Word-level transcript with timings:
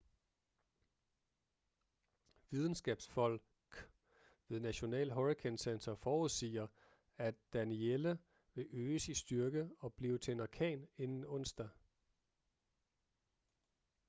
videnskabsfolk 2.49 3.41
ved 4.47 4.59
national 4.59 5.11
hurricane 5.11 5.57
center 5.57 5.95
forudsiger 5.95 6.67
at 7.17 7.35
danielle 7.53 8.19
vil 8.53 8.67
øges 8.73 9.07
i 9.09 9.13
styrke 9.13 9.69
og 9.79 9.93
blive 9.93 10.17
til 10.17 10.31
en 10.31 10.39
orkan 10.39 10.87
inden 10.97 11.25
onsdag 11.25 11.69